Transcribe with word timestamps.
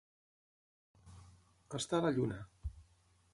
Estar 1.81 2.01
a 2.01 2.05
la 2.07 2.13
lluna. 2.17 2.41